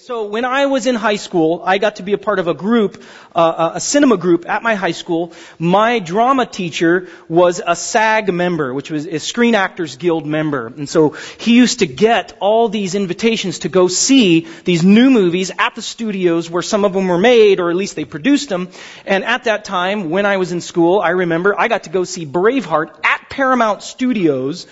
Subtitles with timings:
[0.00, 2.54] So when I was in high school, I got to be a part of a
[2.54, 3.02] group,
[3.34, 5.32] uh, a cinema group at my high school.
[5.58, 10.68] My drama teacher was a SAG member, which was a Screen Actors Guild member.
[10.68, 15.50] And so he used to get all these invitations to go see these new movies
[15.58, 18.68] at the studios where some of them were made, or at least they produced them.
[19.04, 22.04] And at that time, when I was in school, I remember I got to go
[22.04, 24.68] see Braveheart at Paramount Studios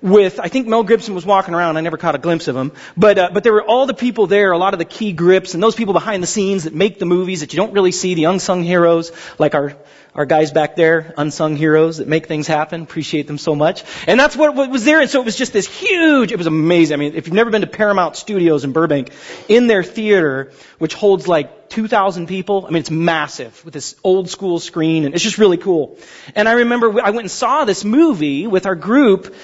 [0.00, 1.76] with, I think Mel Gibson was walking around.
[1.76, 2.72] I never caught a glimpse of him.
[2.96, 5.54] But, uh, but there were all the people there, a lot of the key grips,
[5.54, 8.14] and those people behind the scenes that make the movies that you don't really see,
[8.14, 9.76] the unsung heroes, like our,
[10.14, 12.82] our guys back there, unsung heroes that make things happen.
[12.82, 13.84] Appreciate them so much.
[14.06, 15.00] And that's what, what was there.
[15.00, 16.94] And so it was just this huge, it was amazing.
[16.94, 19.12] I mean, if you've never been to Paramount Studios in Burbank,
[19.48, 24.30] in their theater, which holds like 2,000 people, I mean, it's massive with this old
[24.30, 25.98] school screen, and it's just really cool.
[26.34, 29.34] And I remember I went and saw this movie with our group,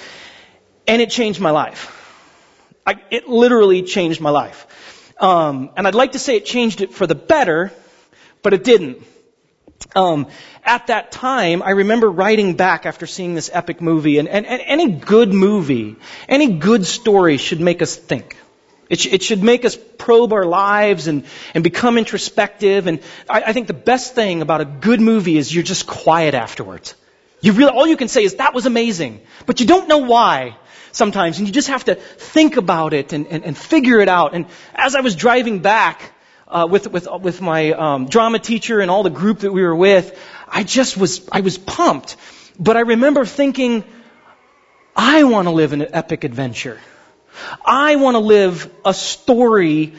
[0.86, 1.90] and it changed my life.
[2.86, 5.14] I, it literally changed my life.
[5.18, 7.72] Um, and I'd like to say it changed it for the better,
[8.42, 9.02] but it didn't.
[9.94, 10.26] Um,
[10.64, 14.62] at that time, I remember writing back after seeing this epic movie, and, and, and
[14.64, 15.96] any good movie,
[16.28, 18.36] any good story should make us think.
[18.90, 22.86] It, sh- it should make us probe our lives and, and become introspective.
[22.86, 26.34] And I, I think the best thing about a good movie is you're just quiet
[26.34, 26.94] afterwards.
[27.40, 29.20] You really, all you can say is, that was amazing.
[29.46, 30.56] But you don't know why
[30.94, 34.34] sometimes, and you just have to think about it and, and, and figure it out.
[34.34, 36.12] And as I was driving back
[36.48, 39.74] uh, with, with, with my um, drama teacher and all the group that we were
[39.74, 42.16] with, I just was, I was pumped.
[42.58, 43.84] But I remember thinking,
[44.94, 46.78] I want to live an epic adventure.
[47.64, 49.94] I want to live a story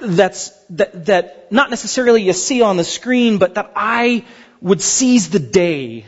[0.00, 4.24] that's, that, that not necessarily you see on the screen, but that I
[4.60, 6.06] would seize the day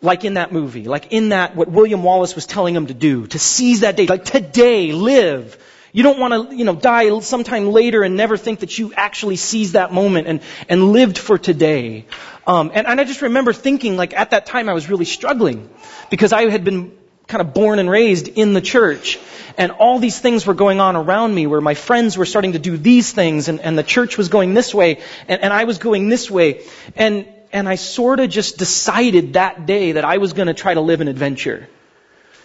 [0.00, 3.26] like in that movie, like in that, what William Wallace was telling him to do,
[3.28, 5.58] to seize that day, like today, live.
[5.92, 9.36] You don't want to, you know, die sometime later and never think that you actually
[9.36, 12.04] seized that moment and, and lived for today.
[12.46, 15.68] Um, and, and I just remember thinking, like, at that time I was really struggling
[16.10, 19.18] because I had been kind of born and raised in the church.
[19.56, 22.58] And all these things were going on around me where my friends were starting to
[22.58, 25.78] do these things and, and the church was going this way and, and I was
[25.78, 26.64] going this way.
[26.96, 30.74] And, and I sort of just decided that day that I was going to try
[30.74, 31.68] to live an adventure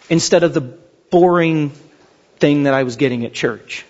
[0.09, 1.71] instead of the boring
[2.37, 3.85] thing that I was getting at church.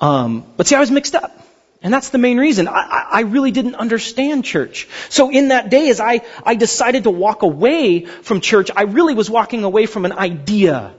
[0.00, 1.42] Um, but see, I was mixed up.
[1.82, 2.68] And that's the main reason.
[2.68, 4.88] I, I, really didn't understand church.
[5.08, 9.14] So in that day, as I, I decided to walk away from church, I really
[9.14, 10.94] was walking away from an idea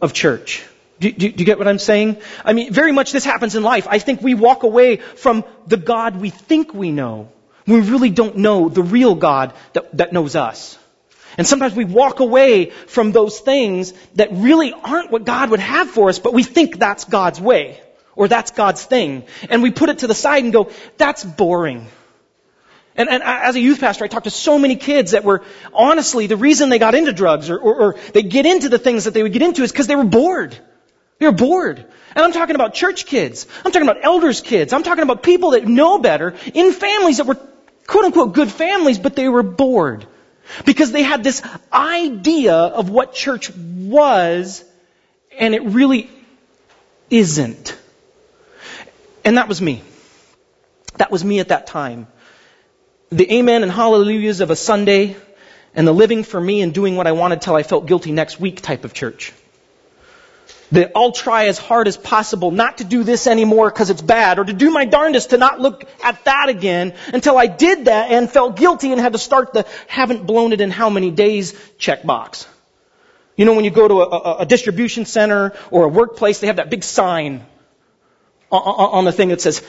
[0.00, 0.64] of church.
[1.00, 2.18] Do, do, do, you get what I'm saying?
[2.44, 3.86] I mean, very much this happens in life.
[3.90, 7.28] I think we walk away from the God we think we know
[7.66, 10.78] we really don't know the real God that, that knows us.
[11.38, 15.88] And sometimes we walk away from those things that really aren't what God would have
[15.88, 17.80] for us, but we think that's God's way
[18.16, 19.24] or that's God's thing.
[19.48, 21.86] And we put it to the side and go, that's boring.
[22.96, 25.42] And, and as a youth pastor, I talked to so many kids that were,
[25.72, 29.04] honestly, the reason they got into drugs or, or, or they get into the things
[29.04, 30.58] that they would get into is because they were bored.
[31.18, 31.78] They were bored.
[31.78, 33.46] And I'm talking about church kids.
[33.64, 34.72] I'm talking about elders kids.
[34.72, 37.38] I'm talking about people that know better in families that were
[37.90, 40.06] quote unquote good families, but they were bored.
[40.64, 41.42] Because they had this
[41.72, 44.64] idea of what church was,
[45.38, 46.10] and it really
[47.08, 47.76] isn't.
[49.24, 49.82] And that was me.
[50.96, 52.06] That was me at that time.
[53.10, 55.16] The amen and hallelujahs of a Sunday,
[55.74, 58.40] and the living for me and doing what I wanted till I felt guilty next
[58.40, 59.32] week type of church
[60.72, 64.38] that I'll try as hard as possible not to do this anymore because it's bad,
[64.38, 68.10] or to do my darndest to not look at that again until I did that
[68.10, 71.52] and felt guilty and had to start the haven't blown it in how many days
[71.78, 72.46] checkbox.
[73.36, 76.56] You know, when you go to a, a, distribution center or a workplace, they have
[76.56, 77.44] that big sign
[78.50, 79.62] on, on the thing that says,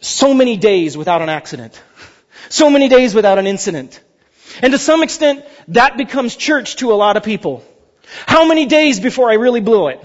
[0.00, 1.80] so many days without an accident.
[2.48, 4.00] So many days without an incident.
[4.62, 7.62] And to some extent, that becomes church to a lot of people.
[8.26, 10.02] How many days before I really blew it?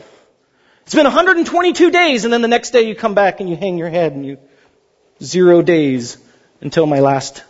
[0.86, 3.78] It's been 122 days, and then the next day you come back and you hang
[3.78, 4.38] your head and you,
[5.22, 6.18] zero days
[6.62, 7.44] until my last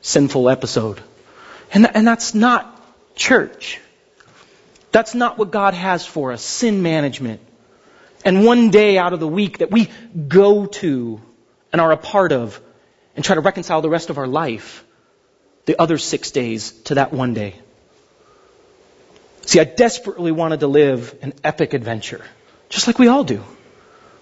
[0.00, 1.00] sinful episode.
[1.72, 2.80] And, and that's not
[3.14, 3.78] church.
[4.90, 7.40] That's not what God has for us, sin management.
[8.24, 9.90] And one day out of the week that we
[10.26, 11.20] go to
[11.72, 12.60] and are a part of
[13.14, 14.84] and try to reconcile the rest of our life,
[15.66, 17.54] the other six days to that one day.
[19.44, 22.24] See, I desperately wanted to live an epic adventure.
[22.68, 23.42] Just like we all do.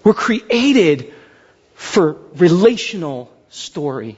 [0.05, 1.13] We're created
[1.75, 4.17] for relational story.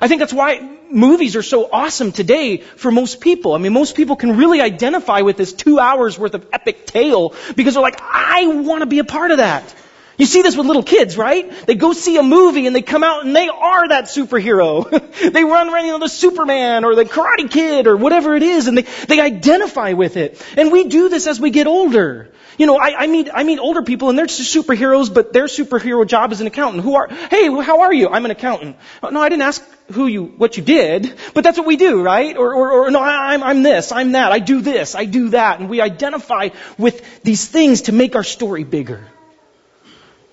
[0.00, 0.60] I think that's why
[0.90, 3.54] movies are so awesome today for most people.
[3.54, 7.34] I mean, most people can really identify with this two hours worth of epic tale
[7.56, 9.74] because they're like, I want to be a part of that.
[10.16, 11.48] You see this with little kids, right?
[11.66, 14.88] They go see a movie and they come out and they are that superhero.
[15.32, 18.66] they run around, you know, the Superman or the Karate Kid or whatever it is
[18.66, 20.44] and they, they identify with it.
[20.56, 22.30] And we do this as we get older.
[22.58, 26.04] You know, I, I meet, I meet older people and they're superheroes, but their superhero
[26.06, 26.82] job is an accountant.
[26.82, 28.08] Who are, hey, how are you?
[28.08, 28.76] I'm an accountant.
[29.00, 32.02] Oh, no, I didn't ask who you, what you did, but that's what we do,
[32.02, 32.36] right?
[32.36, 35.28] Or, or, or no, I, I'm, I'm this, I'm that, I do this, I do
[35.30, 35.60] that.
[35.60, 39.06] And we identify with these things to make our story bigger.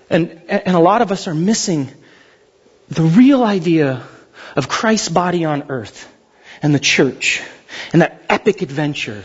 [0.10, 1.92] And, and a lot of us are missing
[2.90, 4.04] the real idea
[4.56, 6.12] of Christ's body on earth
[6.64, 7.44] and the church
[7.94, 9.24] and that epic adventure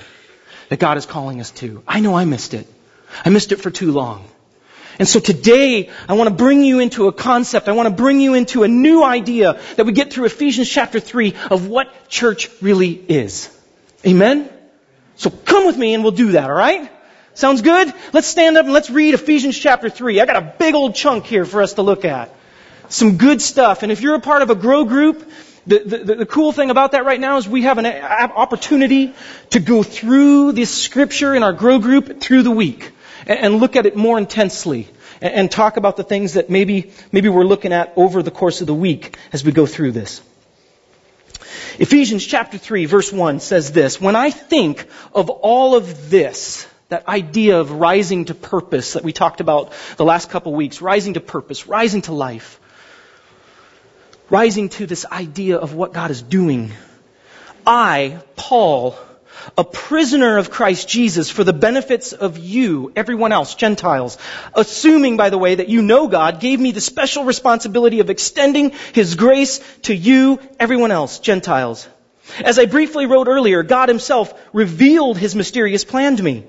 [0.69, 1.83] that God is calling us to.
[1.89, 2.67] I know I missed it.
[3.25, 4.25] I missed it for too long.
[5.01, 7.69] And so today, I want to bring you into a concept.
[7.69, 11.01] I want to bring you into a new idea that we get through Ephesians chapter
[11.01, 13.49] 3 of what church really is.
[14.07, 14.51] Amen?
[15.17, 16.93] So come with me and we'll do that, alright?
[17.33, 17.91] Sounds good?
[18.13, 20.21] Let's stand up and let's read Ephesians chapter 3.
[20.21, 22.35] I got a big old chunk here for us to look at.
[22.91, 23.83] Some good stuff.
[23.83, 25.31] And if you're a part of a grow group,
[25.67, 29.15] the, the, the, cool thing about that right now is we have an opportunity
[29.51, 32.93] to go through this scripture in our grow group through the week
[33.27, 34.89] and, look at it more intensely
[35.21, 38.61] and, and, talk about the things that maybe, maybe we're looking at over the course
[38.61, 40.23] of the week as we go through this.
[41.79, 47.09] Ephesians chapter 3 verse 1 says this, When I think of all of this, that
[47.09, 51.21] idea of rising to purpose that we talked about the last couple weeks, rising to
[51.21, 52.61] purpose, rising to life,
[54.29, 56.73] rising to this idea of what God is doing.
[57.67, 58.99] I, Paul,
[59.57, 64.19] a prisoner of Christ Jesus for the benefits of you, everyone else, Gentiles,
[64.55, 68.71] assuming, by the way, that you know God, gave me the special responsibility of extending
[68.93, 71.89] His grace to you, everyone else, Gentiles.
[72.45, 76.45] As I briefly wrote earlier, God Himself revealed His mysterious plan to me.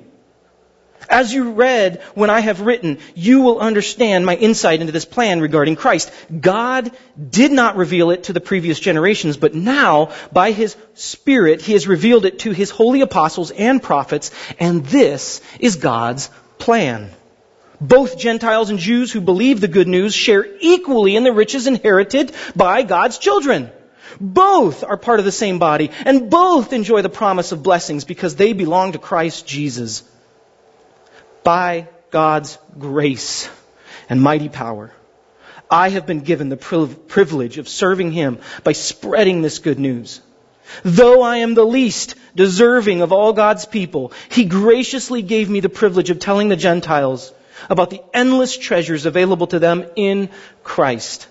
[1.12, 5.42] As you read when I have written, you will understand my insight into this plan
[5.42, 6.10] regarding Christ.
[6.40, 6.90] God
[7.30, 11.86] did not reveal it to the previous generations, but now, by His Spirit, He has
[11.86, 16.30] revealed it to His holy apostles and prophets, and this is God's
[16.60, 17.10] plan.
[17.82, 22.32] Both Gentiles and Jews who believe the good news share equally in the riches inherited
[22.56, 23.70] by God's children.
[24.22, 28.38] Both are part of the same body, and both enjoy the promise of blessings because
[28.38, 30.04] they belong to Christ Jesus
[31.44, 33.50] by God's grace
[34.10, 34.92] and mighty power,
[35.70, 40.20] I have been given the privilege of serving Him by spreading this good news.
[40.84, 45.70] Though I am the least deserving of all God's people, He graciously gave me the
[45.70, 47.34] privilege of telling the Gentiles
[47.70, 50.30] about the endless treasures available to them in
[50.64, 51.28] Christ.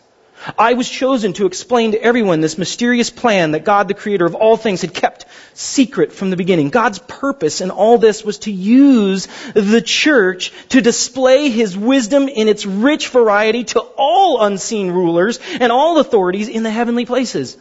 [0.58, 4.34] I was chosen to explain to everyone this mysterious plan that God, the creator of
[4.34, 6.70] all things, had kept secret from the beginning.
[6.70, 12.48] God's purpose in all this was to use the church to display his wisdom in
[12.48, 17.56] its rich variety to all unseen rulers and all authorities in the heavenly places.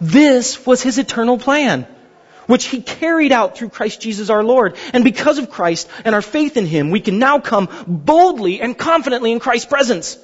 [0.00, 1.86] This was his eternal plan
[2.46, 4.76] which he carried out through Christ Jesus our Lord.
[4.92, 8.76] And because of Christ and our faith in him, we can now come boldly and
[8.76, 10.18] confidently in Christ's presence.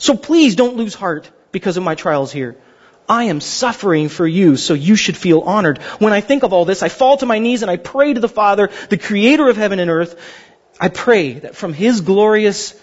[0.00, 2.56] So please don't lose heart because of my trials here.
[3.06, 5.78] I am suffering for you, so you should feel honored.
[5.98, 8.20] When I think of all this, I fall to my knees and I pray to
[8.20, 10.18] the Father, the creator of heaven and earth.
[10.80, 12.74] I pray that from his glorious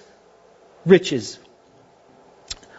[0.85, 1.39] riches,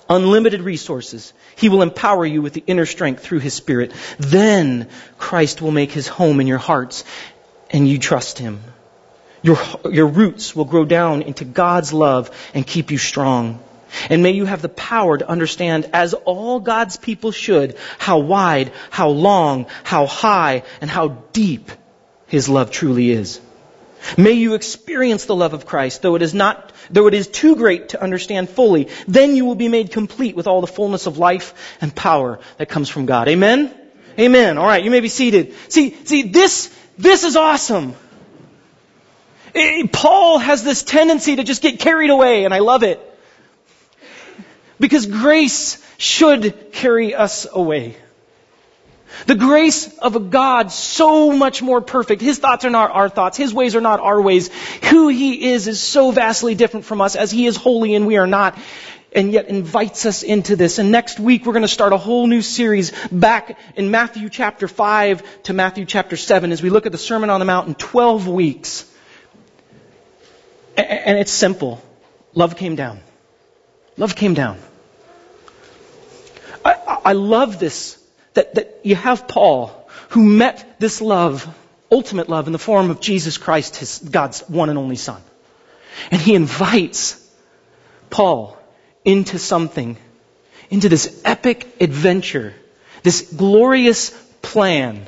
[0.08, 3.92] unlimited resources, he will empower you with the inner strength through his spirit.
[4.18, 7.02] Then Christ will make his home in your hearts
[7.70, 8.60] and you trust him.
[9.42, 9.58] Your,
[9.90, 13.60] your roots will grow down into God's love and keep you strong.
[14.10, 18.72] And may you have the power to understand, as all God's people should, how wide,
[18.90, 21.70] how long, how high, and how deep
[22.26, 23.40] His love truly is.
[24.16, 27.56] May you experience the love of Christ, though it is not, though it is too
[27.56, 28.88] great to understand fully.
[29.06, 32.68] Then you will be made complete with all the fullness of life and power that
[32.68, 33.28] comes from God.
[33.28, 33.74] Amen?
[34.18, 34.58] Amen.
[34.58, 35.54] All right, you may be seated.
[35.68, 37.94] See, see, this, this is awesome.
[39.92, 43.00] Paul has this tendency to just get carried away, and I love it.
[44.80, 47.96] Because grace should carry us away.
[49.26, 52.22] The grace of a God so much more perfect.
[52.22, 53.36] His thoughts are not our thoughts.
[53.36, 54.50] His ways are not our ways.
[54.90, 58.16] Who He is is so vastly different from us as He is holy and we
[58.16, 58.56] are not.
[59.10, 60.78] And yet invites us into this.
[60.78, 64.68] And next week we're going to start a whole new series back in Matthew chapter
[64.68, 67.74] 5 to Matthew chapter 7 as we look at the Sermon on the Mount in
[67.74, 68.84] 12 weeks.
[70.76, 71.82] And it's simple.
[72.34, 73.00] Love came down.
[73.96, 74.58] Love came down.
[77.08, 77.98] I, love this,
[78.34, 81.48] that, that you have Paul, who met this love,
[81.90, 85.22] ultimate love, in the form of Jesus Christ, his, God's one and only Son.
[86.10, 87.18] And he invites
[88.10, 88.58] Paul
[89.04, 89.96] into something,
[90.68, 92.54] into this epic adventure,
[93.02, 94.10] this glorious
[94.42, 95.06] plan.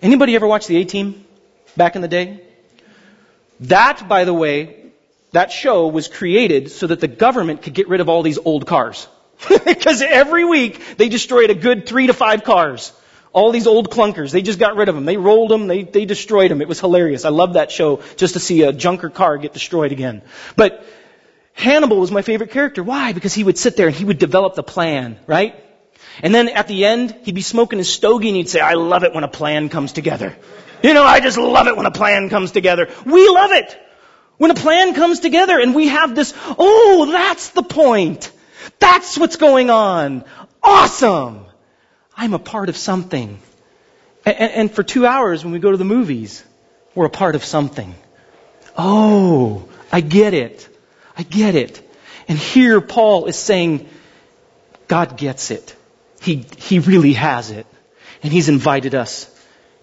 [0.00, 1.26] Anybody ever watch the A Team
[1.76, 2.40] back in the day?
[3.60, 4.92] That, by the way,
[5.32, 8.66] that show was created so that the government could get rid of all these old
[8.66, 9.08] cars.
[9.64, 12.92] because every week they destroyed a good three to five cars.
[13.32, 15.04] All these old clunkers, they just got rid of them.
[15.04, 16.62] They rolled them, they, they destroyed them.
[16.62, 17.24] It was hilarious.
[17.24, 20.22] I love that show just to see a junker car get destroyed again.
[20.56, 20.84] But
[21.52, 22.82] Hannibal was my favorite character.
[22.82, 23.12] Why?
[23.12, 25.62] Because he would sit there and he would develop the plan, right?
[26.22, 29.04] And then at the end, he'd be smoking his stogie and he'd say, I love
[29.04, 30.36] it when a plan comes together.
[30.82, 32.88] You know, I just love it when a plan comes together.
[33.04, 33.76] We love it
[34.38, 38.30] when a plan comes together and we have this, oh, that's the point.
[38.78, 40.24] That's what's going on.
[40.62, 41.44] Awesome.
[42.16, 43.38] I'm a part of something.
[44.26, 46.44] And, and, for two hours when we go to the movies,
[46.94, 47.94] we're a part of something.
[48.76, 50.68] Oh, I get it.
[51.16, 51.80] I get it.
[52.26, 53.88] And here Paul is saying,
[54.88, 55.74] God gets it.
[56.20, 57.66] He, he really has it.
[58.22, 59.30] And he's invited us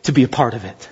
[0.03, 0.89] to be a part of it.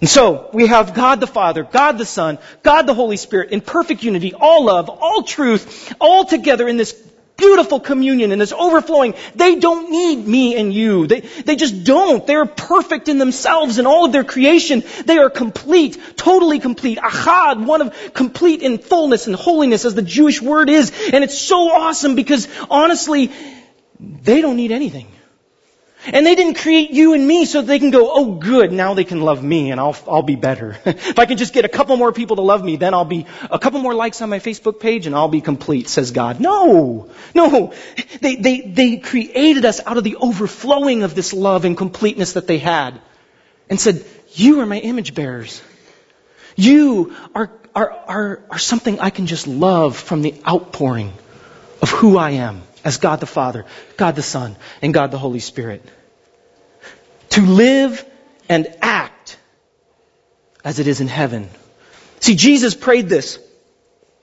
[0.00, 3.62] And so, we have God the Father, God the Son, God the Holy Spirit in
[3.62, 6.92] perfect unity, all love, all truth, all together in this
[7.36, 9.14] beautiful communion and this overflowing.
[9.34, 11.06] They don't need me and you.
[11.06, 12.26] They, they just don't.
[12.26, 14.82] They're perfect in themselves and all of their creation.
[15.04, 16.98] They are complete, totally complete.
[16.98, 20.92] Achad, one of complete in fullness and holiness as the Jewish word is.
[21.12, 23.30] And it's so awesome because honestly,
[24.00, 25.08] they don't need anything.
[26.12, 29.04] And they didn't create you and me so they can go, oh good, now they
[29.04, 30.78] can love me and I'll, I'll be better.
[30.84, 33.26] if I can just get a couple more people to love me, then I'll be,
[33.50, 36.40] a couple more likes on my Facebook page and I'll be complete, says God.
[36.40, 37.10] No!
[37.34, 37.72] No!
[38.20, 42.46] They, they, they created us out of the overflowing of this love and completeness that
[42.46, 43.00] they had.
[43.68, 45.62] And said, you are my image bearers.
[46.54, 51.12] You are, are, are, are something I can just love from the outpouring
[51.82, 55.40] of who I am as God the Father, God the Son, and God the Holy
[55.40, 55.84] Spirit.
[57.36, 58.04] To live
[58.48, 59.38] and act
[60.64, 61.50] as it is in heaven.
[62.20, 63.38] See, Jesus prayed this.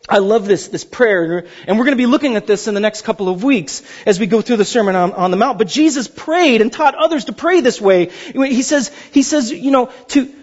[0.09, 2.79] I love this, this prayer, and we're going to be looking at this in the
[2.79, 5.59] next couple of weeks as we go through the Sermon on, on the Mount.
[5.59, 8.07] But Jesus prayed and taught others to pray this way.
[8.07, 10.33] He says, he says, you know, to,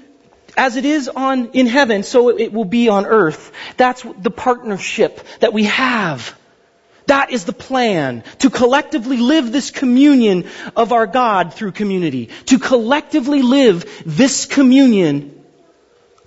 [0.57, 3.53] as it is on, in heaven, so it will be on earth.
[3.77, 6.39] That's the partnership that we have.
[7.11, 8.23] That is the plan.
[8.39, 12.29] To collectively live this communion of our God through community.
[12.47, 15.45] To collectively live this communion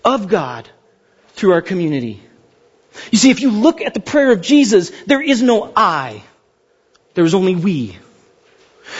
[0.04, 0.68] of God
[1.36, 2.22] through our community.
[3.12, 6.22] You see, if you look at the prayer of Jesus, there is no I.
[7.14, 7.98] There is only we.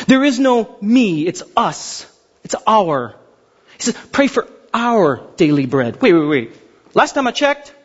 [0.08, 1.28] There is no me.
[1.28, 2.08] It's us.
[2.46, 3.14] It's our.
[3.76, 6.02] He says, pray for our daily bread.
[6.02, 6.52] Wait, wait, wait.
[6.94, 7.76] Last time I checked,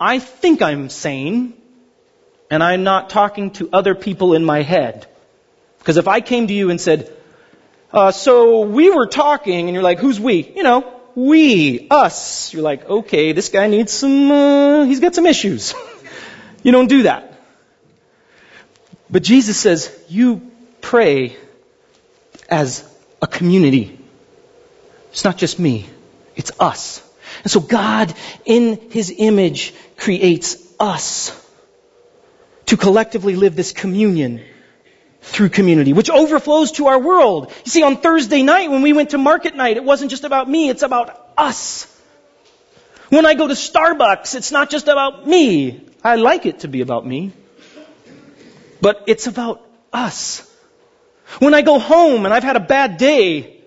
[0.00, 1.52] I think I'm sane
[2.50, 5.06] and I'm not talking to other people in my head.
[5.78, 7.12] Because if I came to you and said,
[7.92, 10.52] uh, so we were talking, and you're like, who's we?
[10.54, 12.52] You know, we, us.
[12.52, 15.74] You're like, okay, this guy needs some, uh, he's got some issues.
[16.62, 17.32] you don't do that.
[19.10, 20.50] But Jesus says, you
[20.80, 21.36] pray
[22.48, 22.84] as
[23.22, 23.98] a community.
[25.10, 25.88] It's not just me,
[26.36, 27.02] it's us.
[27.42, 28.12] And so God,
[28.44, 31.30] in His image, creates us
[32.68, 34.44] to collectively live this communion
[35.20, 37.52] through community, which overflows to our world.
[37.64, 40.48] You see, on Thursday night when we went to market night, it wasn't just about
[40.48, 41.86] me, it's about us.
[43.08, 45.86] When I go to Starbucks, it's not just about me.
[46.04, 47.32] I like it to be about me.
[48.80, 50.44] But it's about us.
[51.38, 53.60] When I go home and I've had a bad day,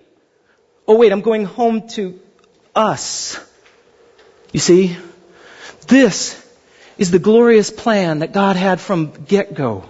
[0.86, 2.20] oh wait, I'm going home to
[2.74, 3.38] us.
[4.52, 4.96] You see,
[5.88, 6.41] this
[6.98, 9.88] is the glorious plan that God had from get-go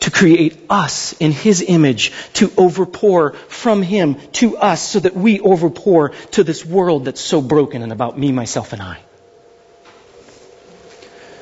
[0.00, 5.38] to create us in His image, to overpour from Him to us so that we
[5.38, 8.98] overpour to this world that's so broken and about me, myself, and I.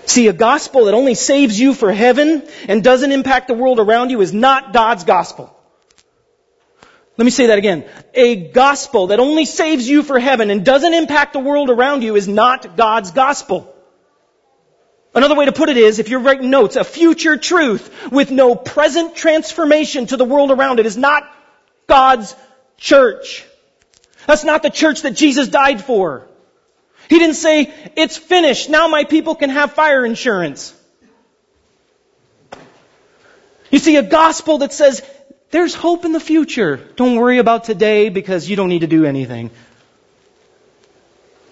[0.07, 4.11] See, a gospel that only saves you for heaven and doesn't impact the world around
[4.11, 5.53] you is not God's gospel.
[7.17, 7.85] Let me say that again.
[8.15, 12.15] A gospel that only saves you for heaven and doesn't impact the world around you
[12.17, 13.72] is not God's gospel.
[15.15, 18.55] Another way to put it is, if you're writing notes, a future truth with no
[18.55, 21.31] present transformation to the world around it is not
[21.87, 22.35] God's
[22.79, 23.45] church.
[24.27, 26.27] That's not the church that Jesus died for.
[27.11, 30.75] He didn't say, it's finished, now my people can have fire insurance.
[33.71, 35.03] You see, a gospel that says,
[35.51, 36.77] there's hope in the future.
[36.97, 39.51] Don't worry about today because you don't need to do anything.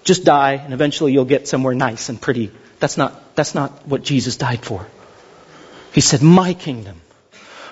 [0.05, 2.51] Just die and eventually you'll get somewhere nice and pretty.
[2.79, 4.87] That's not, that's not what Jesus died for.
[5.93, 7.01] He said, my kingdom,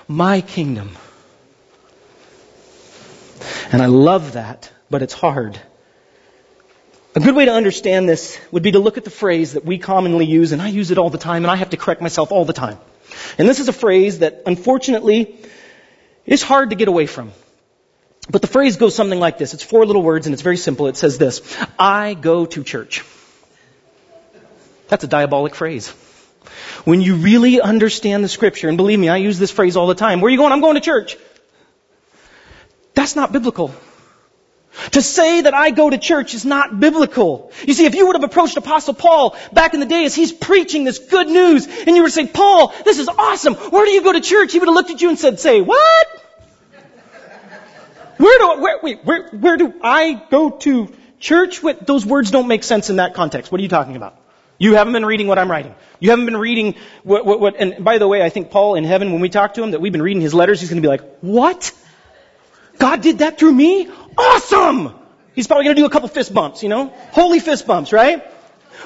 [0.07, 0.91] my kingdom.
[3.71, 5.59] And I love that, but it's hard.
[7.15, 9.77] A good way to understand this would be to look at the phrase that we
[9.77, 12.31] commonly use, and I use it all the time, and I have to correct myself
[12.31, 12.77] all the time.
[13.37, 15.35] And this is a phrase that unfortunately
[16.25, 17.31] is hard to get away from.
[18.29, 19.53] But the phrase goes something like this.
[19.53, 20.87] It's four little words and it's very simple.
[20.87, 21.41] It says this.
[21.77, 23.03] I go to church.
[24.87, 25.89] That's a diabolic phrase.
[26.83, 29.95] When you really understand the scripture, and believe me, I use this phrase all the
[29.95, 30.21] time.
[30.21, 30.51] Where are you going?
[30.51, 31.17] I'm going to church.
[32.93, 33.73] That's not biblical.
[34.91, 37.51] To say that I go to church is not biblical.
[37.67, 40.31] You see, if you would have approached Apostle Paul back in the day as he's
[40.31, 43.55] preaching this good news, and you were saying, Paul, this is awesome.
[43.55, 44.53] Where do you go to church?
[44.53, 46.07] He would have looked at you and said, say, what?
[48.19, 51.63] Where do, where, wait, where, where do I go to church?
[51.63, 53.49] What, those words don't make sense in that context.
[53.49, 54.19] What are you talking about?
[54.57, 55.73] You haven't been reading what I'm writing.
[56.01, 58.83] You haven't been reading what, what, what, and by the way, I think Paul in
[58.83, 60.85] heaven, when we talk to him, that we've been reading his letters, he's going to
[60.85, 61.71] be like, what?
[62.77, 63.89] God did that through me?
[64.17, 64.93] Awesome!
[65.33, 66.93] He's probably going to do a couple fist bumps, you know?
[67.11, 68.21] Holy fist bumps, right?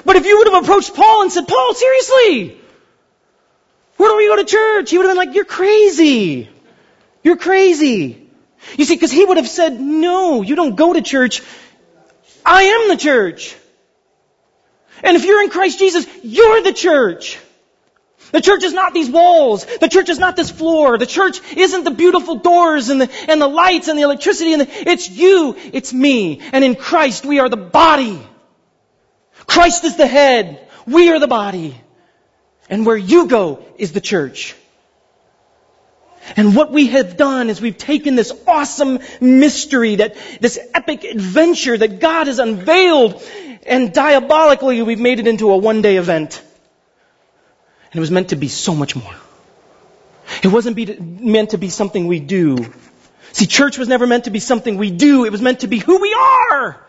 [0.04, 2.60] But if you would have approached Paul and said, Paul, seriously,
[3.96, 4.90] where do we go to church?
[4.90, 6.48] He would have been like, you're crazy.
[7.24, 8.23] You're crazy.
[8.76, 11.42] You see, because he would have said, no, you don't go to church.
[12.44, 13.56] I am the church.
[15.02, 17.38] And if you're in Christ Jesus, you're the church.
[18.32, 19.64] The church is not these walls.
[19.64, 20.98] The church is not this floor.
[20.98, 24.62] The church isn't the beautiful doors and the, and the lights and the electricity and
[24.62, 26.40] the, it's you, it's me.
[26.52, 28.20] And in Christ we are the body.
[29.46, 30.68] Christ is the head.
[30.86, 31.80] We are the body.
[32.68, 34.56] And where you go is the church.
[36.36, 41.76] And what we have done is we've taken this awesome mystery, that, this epic adventure
[41.76, 43.22] that God has unveiled,
[43.66, 46.42] and diabolically we've made it into a one day event.
[47.92, 49.14] And it was meant to be so much more.
[50.42, 52.72] It wasn't be, meant to be something we do.
[53.32, 55.24] See, church was never meant to be something we do.
[55.24, 56.80] It was meant to be who we are.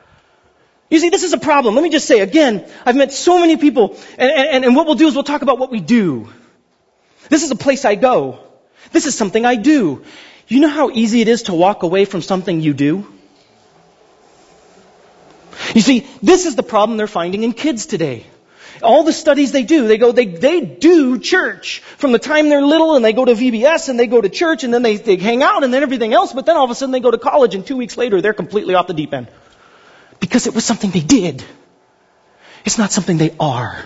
[0.89, 1.75] You see, this is a problem.
[1.75, 4.95] Let me just say again, I've met so many people, and, and, and what we'll
[4.95, 6.29] do is we'll talk about what we do.
[7.27, 8.44] This is a place I go.
[8.91, 10.03] This is something I do.
[10.47, 13.07] You know how easy it is to walk away from something you do?
[15.73, 18.25] You see, this is the problem they're finding in kids today.
[18.83, 22.61] All the studies they do, they go, they, they do church from the time they're
[22.61, 25.15] little and they go to VBS and they go to church and then they, they
[25.15, 27.17] hang out and then everything else, but then all of a sudden they go to
[27.17, 29.27] college and two weeks later they're completely off the deep end.
[30.19, 31.43] Because it was something they did.
[32.65, 33.83] It's not something they are.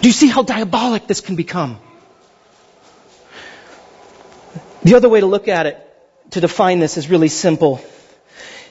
[0.00, 1.78] Do you see how diabolic this can become?
[4.84, 5.78] The other way to look at it,
[6.30, 7.76] to define this, is really simple.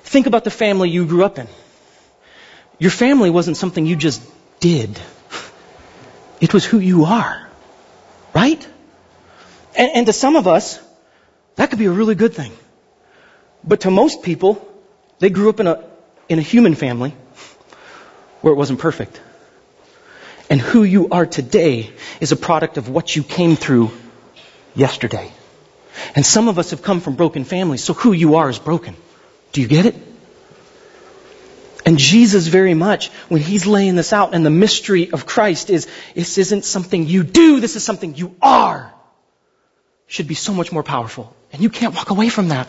[0.03, 1.47] Think about the family you grew up in.
[2.79, 4.21] Your family wasn't something you just
[4.59, 4.99] did.
[6.41, 7.47] It was who you are.
[8.33, 8.67] Right?
[9.75, 10.79] And, and to some of us,
[11.55, 12.51] that could be a really good thing.
[13.63, 14.67] But to most people,
[15.19, 15.83] they grew up in a,
[16.27, 17.13] in a human family
[18.41, 19.21] where it wasn't perfect.
[20.49, 23.91] And who you are today is a product of what you came through
[24.75, 25.31] yesterday.
[26.15, 28.95] And some of us have come from broken families, so who you are is broken.
[29.53, 29.95] Do you get it?
[31.85, 35.87] And Jesus very much, when he's laying this out, and the mystery of Christ is,
[36.13, 38.93] this isn't something you do, this is something you are,
[40.07, 41.35] should be so much more powerful.
[41.51, 42.67] And you can't walk away from that.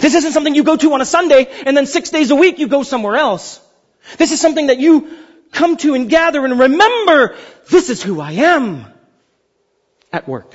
[0.00, 2.58] This isn't something you go to on a Sunday, and then six days a week
[2.58, 3.60] you go somewhere else.
[4.18, 5.16] This is something that you
[5.52, 7.36] come to and gather and remember,
[7.70, 8.86] this is who I am
[10.12, 10.54] at work.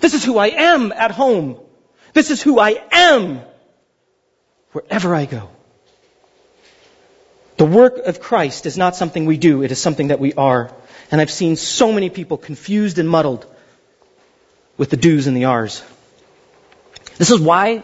[0.00, 1.58] This is who I am at home.
[2.12, 3.40] This is who I am
[4.72, 5.50] wherever I go.
[7.56, 10.72] The work of Christ is not something we do, it is something that we are.
[11.10, 13.46] And I've seen so many people confused and muddled
[14.76, 15.82] with the do's and the R's.
[17.16, 17.82] This is why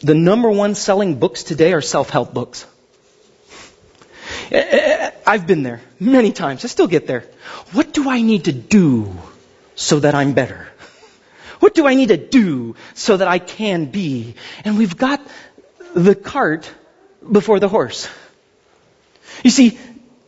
[0.00, 2.64] the number one selling books today are self-help books.
[4.50, 6.64] I've been there many times.
[6.64, 7.24] I still get there.
[7.72, 9.14] What do I need to do
[9.74, 10.67] so that I'm better?
[11.60, 14.34] What do I need to do so that I can be?
[14.64, 15.20] And we've got
[15.94, 16.70] the cart
[17.30, 18.08] before the horse.
[19.44, 19.78] You see,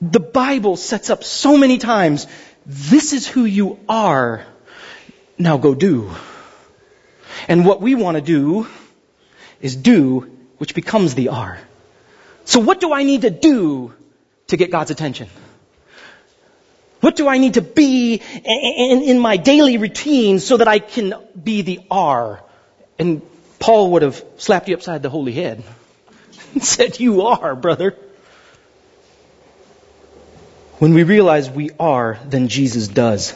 [0.01, 2.27] the Bible sets up so many times,
[2.67, 4.45] this is who you are.
[5.39, 6.11] Now go do.
[7.49, 8.67] And what we want to do
[9.61, 11.59] is do, which becomes the are.
[12.45, 13.95] So what do I need to do
[14.49, 15.29] to get God's attention?
[17.01, 21.63] What do I need to be in, my daily routine so that I can be
[21.63, 22.43] the R?
[22.99, 23.23] And
[23.59, 25.63] Paul would have slapped you upside the holy head
[26.53, 27.97] and said, you are, brother.
[30.79, 33.35] When we realize we are, then Jesus does.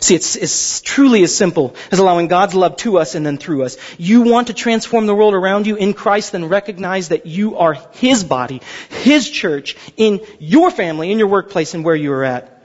[0.00, 3.64] See, it's, it's truly as simple as allowing God's love to us and then through
[3.64, 3.76] us.
[3.98, 7.74] You want to transform the world around you in Christ, then recognize that you are
[7.92, 12.55] His body, His church, in your family, in your workplace, and where you are at.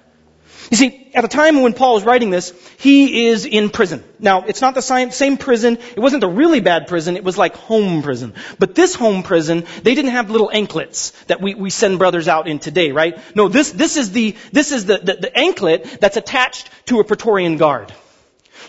[0.69, 4.03] You see, at the time when Paul is writing this, he is in prison.
[4.19, 5.77] Now, it's not the same prison.
[5.95, 7.17] It wasn't a really bad prison.
[7.17, 8.33] It was like home prison.
[8.59, 12.47] But this home prison, they didn't have little anklets that we, we send brothers out
[12.47, 13.17] in today, right?
[13.35, 17.03] No, this, this is the, this is the, the, the anklet that's attached to a
[17.03, 17.91] Praetorian guard.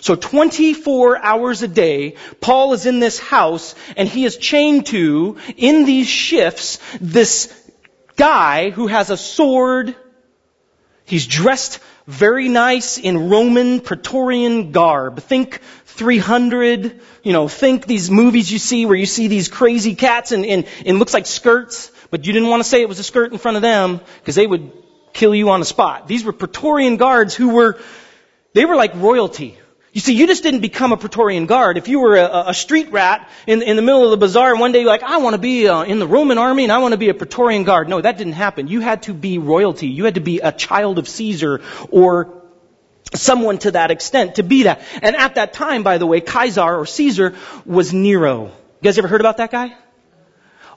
[0.00, 5.36] So 24 hours a day, Paul is in this house and he is chained to,
[5.56, 7.54] in these shifts, this
[8.16, 9.94] guy who has a sword.
[11.04, 15.20] He's dressed very nice in Roman Praetorian garb.
[15.20, 20.32] Think 300, you know, think these movies you see where you see these crazy cats
[20.32, 23.04] and, and, and looks like skirts, but you didn't want to say it was a
[23.04, 24.72] skirt in front of them because they would
[25.12, 26.08] kill you on the spot.
[26.08, 27.78] These were Praetorian guards who were,
[28.54, 29.58] they were like royalty.
[29.92, 31.76] You see, you just didn't become a Praetorian guard.
[31.76, 34.58] If you were a, a street rat in, in, the middle of the bazaar and
[34.58, 36.78] one day you're like, I want to be uh, in the Roman army and I
[36.78, 37.90] want to be a Praetorian guard.
[37.90, 38.68] No, that didn't happen.
[38.68, 39.88] You had to be royalty.
[39.88, 42.42] You had to be a child of Caesar or
[43.12, 44.80] someone to that extent to be that.
[45.02, 47.34] And at that time, by the way, Caesar or Caesar
[47.66, 48.46] was Nero.
[48.46, 48.50] You
[48.82, 49.76] guys ever heard about that guy?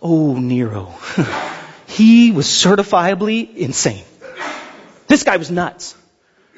[0.02, 0.94] Oh, Nero.
[1.88, 4.04] he was certifiably insane.
[5.08, 5.96] This guy was nuts.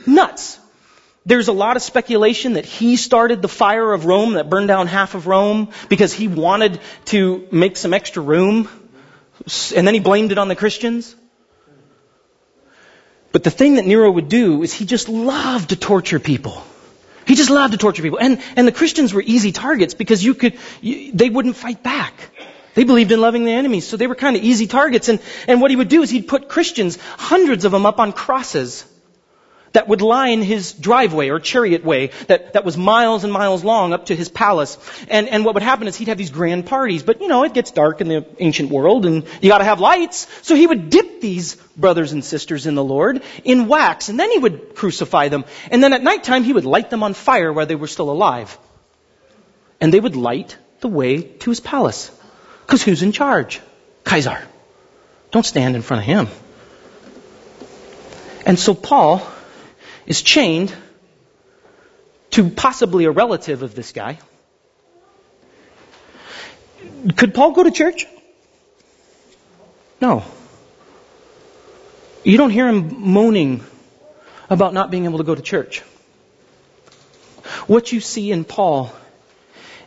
[0.08, 0.60] Nuts.
[1.28, 4.88] There's a lot of speculation that he started the fire of Rome that burned down
[4.88, 8.70] half of Rome because he wanted to make some extra room.
[9.76, 11.13] And then he blamed it on the Christians.
[13.34, 16.63] But the thing that Nero would do is he just loved to torture people.
[17.26, 18.20] He just loved to torture people.
[18.20, 22.13] And, and the Christians were easy targets because you could, you, they wouldn't fight back.
[22.74, 25.10] They believed in loving the enemies, so they were kind of easy targets.
[25.10, 28.13] And, and what he would do is he'd put Christians, hundreds of them up on
[28.13, 28.86] crosses
[29.74, 33.94] that would line his driveway or chariot way that, that was miles and miles long
[33.94, 34.78] up to his palace.
[35.10, 37.04] And, and what would happen is he'd have these grand parties.
[37.04, 40.28] But, you know, it gets dark in the ancient world and you gotta have lights.
[40.42, 44.32] So he would dip these brothers and sisters in the Lord in wax and then
[44.32, 45.46] he would crucify them.
[45.72, 48.58] And then at nighttime he would light them on fire while they were still alive.
[49.80, 52.12] And they would light the way to his palace.
[52.68, 53.62] Cause who's in charge?
[54.08, 54.40] Caesar.
[55.32, 56.28] Don't stand in front of him.
[58.46, 59.20] And so Paul
[60.08, 60.74] is chained
[62.32, 64.17] to possibly a relative of this guy.
[67.15, 68.08] Could Paul go to church?
[70.02, 70.24] No.
[72.24, 73.63] You don't hear him moaning
[74.50, 75.80] about not being able to go to church.
[77.67, 78.93] What you see in Paul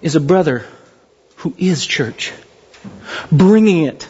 [0.03, 0.67] is a brother
[1.37, 2.33] who is church,
[3.33, 4.09] bringing it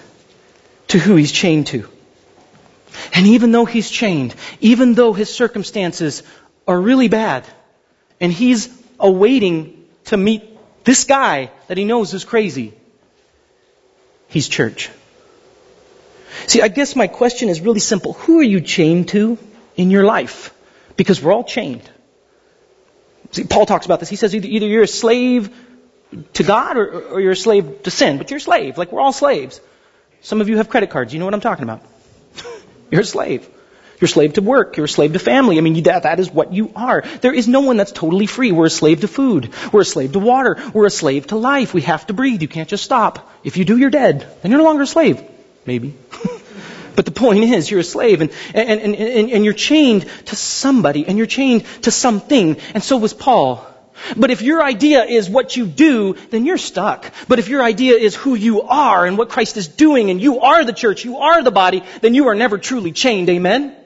[0.88, 1.88] to who he's chained to.
[3.12, 6.22] And even though he's chained, even though his circumstances
[6.66, 7.44] are really bad,
[8.20, 8.68] and he's
[8.98, 10.44] awaiting to meet
[10.84, 12.74] this guy that he knows is crazy,
[14.28, 14.90] he's church.
[16.46, 18.12] See, I guess my question is really simple.
[18.12, 19.38] Who are you chained to
[19.76, 20.54] in your life?
[20.96, 21.88] Because we're all chained.
[23.32, 24.08] See, Paul talks about this.
[24.08, 25.54] He says either, you're a slave
[26.34, 28.78] to God or, or you're a slave to sin, but you're a slave.
[28.78, 29.60] Like we're all slaves.
[30.20, 31.12] Some of you have credit cards.
[31.12, 31.82] You know what I'm talking about.
[32.90, 33.48] You're a slave.
[34.00, 34.76] You're a slave to work.
[34.76, 35.58] You're a slave to family.
[35.58, 37.02] I mean, that, that is what you are.
[37.20, 38.50] There is no one that's totally free.
[38.50, 39.52] We're a slave to food.
[39.72, 40.56] We're a slave to water.
[40.72, 41.74] We're a slave to life.
[41.74, 42.40] We have to breathe.
[42.40, 43.30] You can't just stop.
[43.44, 44.26] If you do, you're dead.
[44.40, 45.22] Then you're no longer a slave.
[45.66, 45.94] Maybe.
[46.96, 50.36] but the point is, you're a slave and, and, and, and, and you're chained to
[50.36, 52.56] somebody and you're chained to something.
[52.72, 53.66] And so was Paul.
[54.16, 57.12] But if your idea is what you do, then you're stuck.
[57.28, 60.40] But if your idea is who you are and what Christ is doing and you
[60.40, 63.28] are the church, you are the body, then you are never truly chained.
[63.28, 63.76] Amen?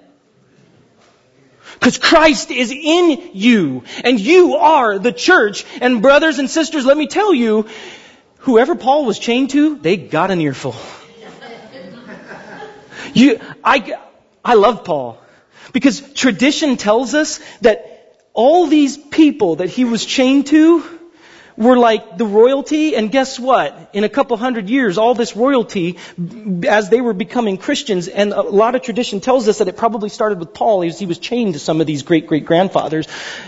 [1.74, 5.64] Because Christ is in you and you are the church.
[5.80, 7.66] And brothers and sisters, let me tell you,
[8.38, 10.74] whoever Paul was chained to, they got an earful.
[13.12, 13.96] You, I,
[14.44, 15.18] I love Paul
[15.72, 17.93] because tradition tells us that
[18.34, 20.84] all these people that he was chained to
[21.56, 23.90] were like the royalty, and guess what?
[23.92, 25.98] In a couple hundred years, all this royalty,
[26.66, 30.08] as they were becoming Christians, and a lot of tradition tells us that it probably
[30.08, 33.06] started with Paul, as he was chained to some of these great great grandfathers,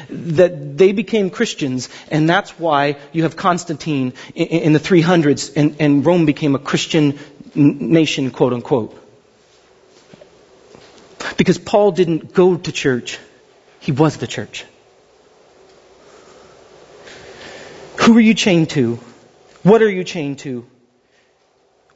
[0.09, 6.07] that they became Christians, and that's why you have Constantine in, the 300s, and, and
[6.07, 7.19] Rome became a Christian
[7.57, 9.03] nation, quote unquote.
[11.37, 13.19] Because Paul didn't go to church,
[13.81, 14.65] he was the church.
[18.07, 19.01] Who are you chained to?
[19.65, 20.65] What are you chained to?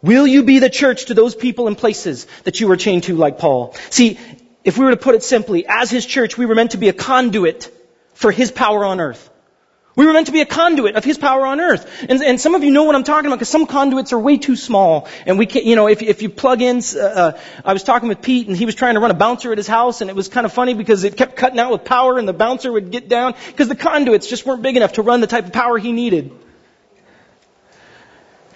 [0.02, 3.14] Will you be the church to those people and places that you are chained to
[3.14, 3.76] like Paul?
[3.90, 4.18] See,
[4.64, 6.88] if we were to put it simply, as his church, we were meant to be
[6.88, 7.72] a conduit
[8.14, 9.29] for his power on earth.
[9.96, 12.04] We were meant to be a conduit of His power on earth.
[12.08, 14.38] And, and some of you know what I'm talking about because some conduits are way
[14.38, 15.08] too small.
[15.26, 18.08] And we can't, you know, if, if you plug in, uh, uh, I was talking
[18.08, 20.14] with Pete and he was trying to run a bouncer at his house and it
[20.14, 22.92] was kind of funny because it kept cutting out with power and the bouncer would
[22.92, 25.76] get down because the conduits just weren't big enough to run the type of power
[25.76, 26.30] he needed.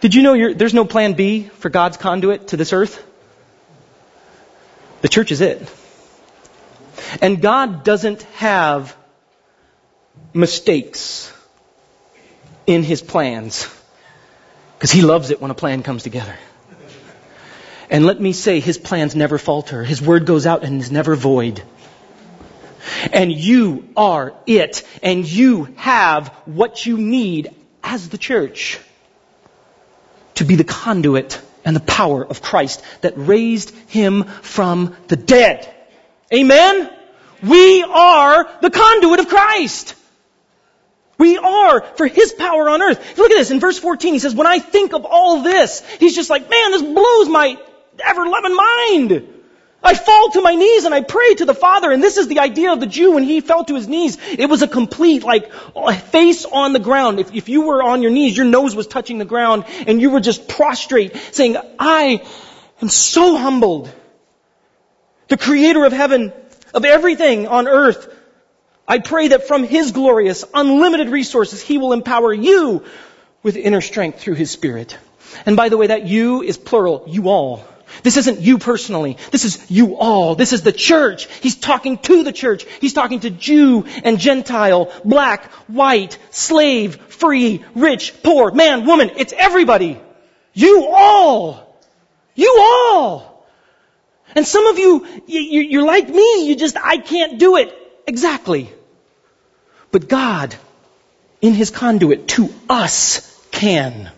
[0.00, 3.04] Did you know there's no plan B for God's conduit to this earth?
[5.00, 5.68] The church is it.
[7.20, 8.96] And God doesn't have
[10.34, 11.32] mistakes
[12.66, 13.68] in his plans.
[14.76, 16.36] Because he loves it when a plan comes together.
[17.88, 19.84] And let me say, his plans never falter.
[19.84, 21.62] His word goes out and is never void.
[23.12, 24.82] And you are it.
[25.02, 28.80] And you have what you need as the church
[30.34, 35.72] to be the conduit and the power of Christ that raised him from the dead.
[36.32, 36.90] Amen?
[37.42, 39.94] We are the conduit of Christ.
[41.18, 43.18] We are for His power on earth.
[43.18, 43.50] Look at this.
[43.50, 46.70] In verse 14, he says, when I think of all this, he's just like, man,
[46.72, 47.56] this blows my
[48.04, 49.28] ever-loving mind.
[49.84, 51.92] I fall to my knees and I pray to the Father.
[51.92, 54.16] And this is the idea of the Jew when he fell to his knees.
[54.30, 55.52] It was a complete, like,
[56.04, 57.20] face on the ground.
[57.20, 60.10] If, if you were on your knees, your nose was touching the ground and you
[60.10, 62.24] were just prostrate saying, I
[62.80, 63.92] am so humbled.
[65.28, 66.32] The creator of heaven,
[66.72, 68.13] of everything on earth,
[68.86, 72.84] I pray that from His glorious, unlimited resources, He will empower you
[73.42, 74.96] with inner strength through His Spirit.
[75.46, 77.64] And by the way, that you is plural, you all.
[78.02, 79.18] This isn't you personally.
[79.30, 80.34] This is you all.
[80.34, 81.26] This is the church.
[81.40, 82.66] He's talking to the church.
[82.80, 89.12] He's talking to Jew and Gentile, black, white, slave, free, rich, poor, man, woman.
[89.16, 90.00] It's everybody.
[90.52, 91.78] You all.
[92.34, 93.46] You all.
[94.34, 96.48] And some of you, you're like me.
[96.48, 97.72] You just, I can't do it.
[98.06, 98.70] Exactly.
[99.90, 100.54] But God,
[101.40, 104.10] in His conduit to us, can.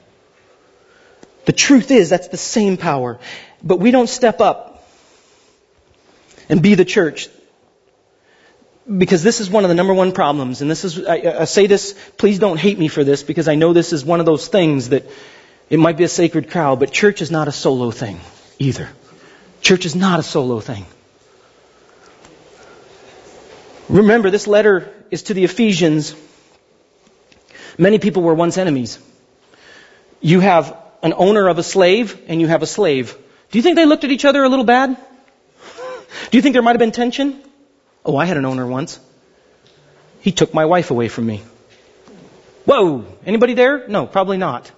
[1.45, 3.19] The truth is, that's the same power.
[3.63, 4.89] But we don't step up
[6.49, 7.29] and be the church.
[9.05, 11.67] Because this is one of the number one problems, and this is, I, I say
[11.67, 14.47] this, please don't hate me for this, because I know this is one of those
[14.47, 15.05] things that
[15.69, 18.21] it might be a sacred cow, but church is not a solo thing
[18.61, 18.89] either.
[19.61, 20.87] Church is not a solo thing.
[23.89, 26.15] Remember, this letter is to the Ephesians.
[27.79, 28.99] Many people were once enemies.
[30.21, 33.17] You have an owner of a slave and you have a slave.
[33.51, 34.97] Do you think they looked at each other a little bad?
[36.31, 37.41] Do you think there might have been tension?
[38.05, 38.99] Oh, I had an owner once.
[40.21, 41.43] He took my wife away from me.
[42.65, 43.05] Whoa!
[43.25, 43.87] Anybody there?
[43.87, 44.73] No, probably not.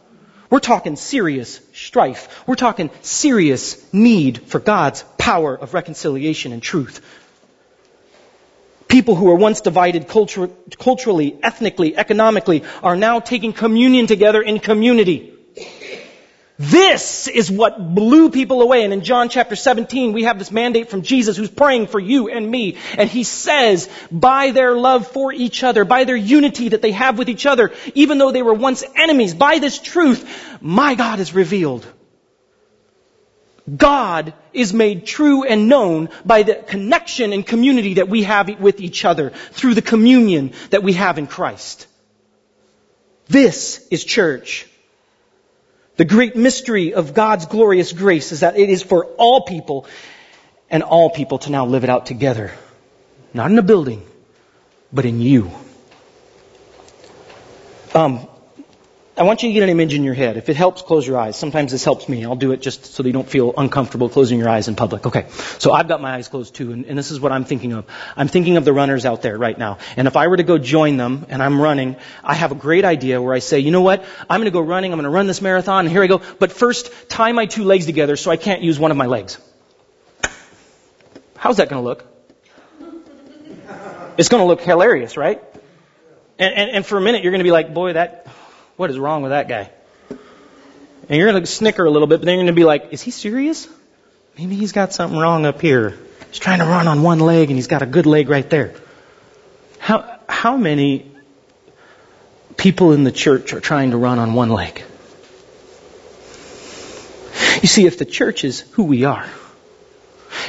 [0.51, 2.47] We're talking serious strife.
[2.47, 7.01] We're talking serious need for God's power of reconciliation and truth
[8.89, 14.59] People who were once divided culture, culturally, ethnically, economically are now taking communion together in
[14.59, 15.35] community.
[16.59, 18.83] This is what blew people away.
[18.83, 22.29] And in John chapter 17, we have this mandate from Jesus who's praying for you
[22.29, 22.79] and me.
[22.97, 27.17] And he says, by their love for each other, by their unity that they have
[27.17, 31.33] with each other, even though they were once enemies, by this truth, my God is
[31.33, 31.87] revealed.
[33.77, 38.81] God is made true and known by the connection and community that we have with
[38.81, 41.87] each other through the communion that we have in Christ.
[43.29, 44.67] This is church.
[45.97, 49.87] The great mystery of God's glorious grace is that it is for all people
[50.71, 52.53] and all people to now live it out together.
[53.35, 54.07] Not in a building,
[54.93, 55.51] but in you.
[57.95, 58.28] Um,
[59.19, 60.37] I want you to get an image in your head.
[60.37, 61.37] If it helps, close your eyes.
[61.37, 62.25] Sometimes this helps me.
[62.25, 65.07] I'll do it just so that you don't feel uncomfortable closing your eyes in public.
[65.07, 65.27] Okay.
[65.59, 67.87] So I've got my eyes closed too, and, and, this is what I'm thinking of.
[68.17, 69.79] I'm thinking of the runners out there right now.
[69.97, 72.85] And if I were to go join them and I'm running, I have a great
[72.85, 74.05] idea where I say, you know what?
[74.31, 74.93] I'm going to go running.
[74.93, 76.23] I'm going to run this marathon, and here I go.
[76.39, 79.39] But first, tie my two legs together so I can't use one of my legs.
[81.37, 82.05] How's that going to look?
[84.17, 85.43] It's going to look hilarious, right?
[86.39, 88.29] And, and, and for a minute, you're going to be like, boy, that
[88.79, 89.71] what is wrong with that guy?
[90.11, 92.93] And you're going to snicker a little bit, but then you're going to be like,
[92.93, 93.69] is he serious?
[94.39, 95.99] Maybe he's got something wrong up here.
[96.29, 98.75] He's trying to run on one leg and he's got a good leg right there.
[99.81, 101.11] How, how many
[102.57, 104.85] people in the church are trying to run on one leg?
[107.61, 109.27] You see, if the church is who we are,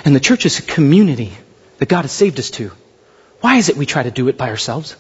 [0.05, 1.33] and the church is a community
[1.79, 2.71] that God has saved us to,
[3.41, 4.95] why is it we try to do it by ourselves?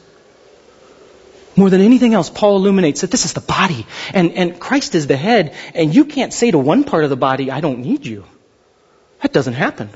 [1.59, 5.07] More than anything else, Paul illuminates that this is the body and, and Christ is
[5.07, 8.05] the head and you can't say to one part of the body, I don't need
[8.05, 8.23] you.
[9.21, 9.89] That doesn't happen.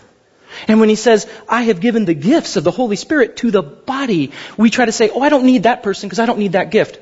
[0.68, 3.62] And when he says, I have given the gifts of the Holy Spirit to the
[3.62, 6.52] body, we try to say, oh, I don't need that person because I don't need
[6.52, 7.00] that gift.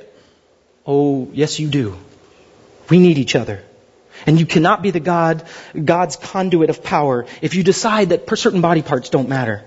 [0.86, 1.98] Oh, yes, you do.
[2.88, 3.64] We need each other.
[4.28, 5.44] And you cannot be the God,
[5.74, 9.64] God's conduit of power if you decide that certain body parts don't matter.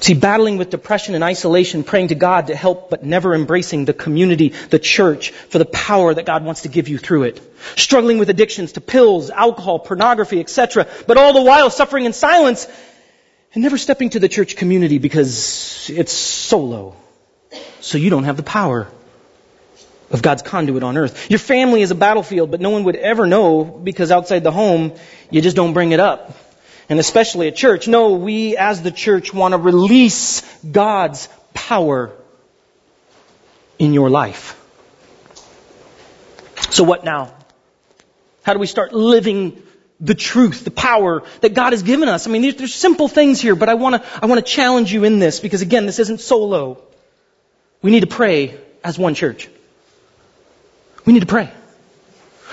[0.00, 3.92] See, battling with depression and isolation, praying to God to help, but never embracing the
[3.92, 7.40] community, the church, for the power that God wants to give you through it.
[7.76, 12.66] Struggling with addictions to pills, alcohol, pornography, etc., but all the while suffering in silence
[13.52, 16.96] and never stepping to the church community because it's solo.
[17.80, 18.88] So you don't have the power
[20.10, 21.30] of God's conduit on earth.
[21.30, 24.94] Your family is a battlefield, but no one would ever know because outside the home,
[25.30, 26.34] you just don't bring it up
[26.90, 27.88] and especially a church.
[27.88, 32.10] No, we as the church want to release God's power
[33.78, 34.56] in your life.
[36.70, 37.32] So what now?
[38.42, 39.62] How do we start living
[40.00, 42.26] the truth, the power that God has given us?
[42.26, 44.92] I mean, there's, there's simple things here, but I want to, I want to challenge
[44.92, 46.82] you in this because again, this isn't solo.
[47.82, 49.48] We need to pray as one church.
[51.06, 51.52] We need to pray.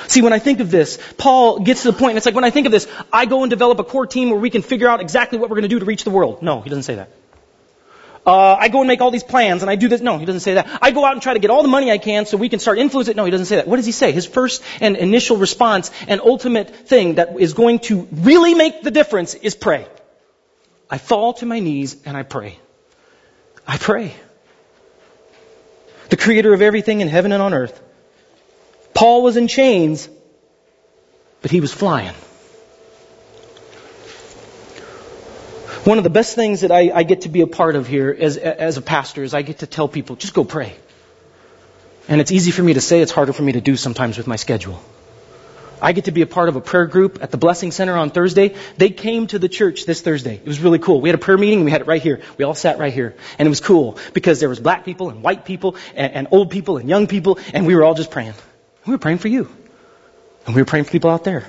[0.07, 2.43] See, when I think of this, Paul gets to the point, and it's like when
[2.43, 4.87] I think of this, I go and develop a core team where we can figure
[4.87, 6.41] out exactly what we're going to do to reach the world.
[6.41, 7.09] No, he doesn't say that.
[8.27, 10.01] Uh, I go and make all these plans and I do this.
[10.01, 10.67] No, he doesn't say that.
[10.81, 12.59] I go out and try to get all the money I can so we can
[12.59, 13.15] start influencing.
[13.15, 13.69] No, he doesn't say that.
[13.69, 14.11] What does he say?
[14.11, 18.91] His first and initial response and ultimate thing that is going to really make the
[18.91, 19.87] difference is pray.
[20.89, 22.59] I fall to my knees and I pray.
[23.65, 24.13] I pray.
[26.09, 27.81] The creator of everything in heaven and on earth
[28.97, 30.09] Paul was in chains,
[31.43, 32.15] but he was flying.
[35.83, 38.09] One of the best things that I, I get to be a part of here
[38.19, 40.75] as, as a pastor is I get to tell people, just go pray.
[42.07, 44.25] And it's easy for me to say, it's harder for me to do sometimes with
[44.25, 44.81] my schedule.
[45.79, 48.09] I get to be a part of a prayer group at the Blessing Center on
[48.09, 48.55] Thursday.
[48.77, 50.37] They came to the church this Thursday.
[50.37, 51.01] It was really cool.
[51.01, 52.21] We had a prayer meeting we had it right here.
[52.39, 53.15] We all sat right here.
[53.37, 56.49] And it was cool because there was black people and white people and, and old
[56.49, 58.33] people and young people and we were all just praying.
[58.87, 59.49] We were praying for you.
[60.45, 61.47] And we were praying for people out there.